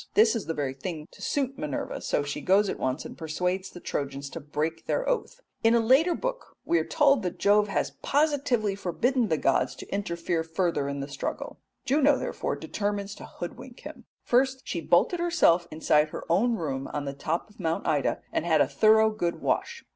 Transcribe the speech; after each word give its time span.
'"This 0.15 0.35
is 0.35 0.47
the 0.47 0.55
very 0.55 0.73
thing 0.73 1.07
to 1.11 1.21
suit 1.21 1.59
Minerva, 1.59 2.01
so 2.01 2.23
she 2.23 2.41
goes 2.41 2.69
at 2.69 2.79
once 2.79 3.05
and 3.05 3.15
persuades 3.15 3.69
the 3.69 3.79
Trojans 3.79 4.31
to 4.31 4.39
break 4.39 4.87
their 4.87 5.07
oath. 5.07 5.41
In 5.63 5.75
a 5.75 5.79
later 5.79 6.15
book 6.15 6.57
we 6.65 6.79
are 6.79 6.83
told 6.83 7.21
that 7.21 7.37
Jove 7.37 7.67
has 7.67 7.91
positively 8.01 8.73
forbidden 8.73 9.27
the 9.27 9.37
gods 9.37 9.75
to 9.75 9.93
interfere 9.93 10.43
further 10.43 10.87
in 10.87 11.01
the 11.01 11.07
struggle. 11.07 11.59
Juno 11.85 12.17
therefore 12.17 12.55
determines 12.55 13.13
to 13.13 13.25
hoodwink 13.27 13.81
him. 13.81 14.05
First 14.23 14.63
she 14.65 14.81
bolted 14.81 15.19
herself 15.19 15.67
inside 15.69 16.09
her 16.09 16.23
own 16.31 16.55
room 16.55 16.87
on 16.91 17.05
the 17.05 17.13
top 17.13 17.47
of 17.47 17.59
Mount 17.59 17.85
Ida 17.85 18.23
and 18.33 18.43
had 18.43 18.59
a 18.59 18.67
thorough 18.67 19.11
good 19.11 19.39
wash. 19.39 19.85